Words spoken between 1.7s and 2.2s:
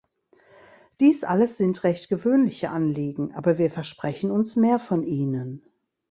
recht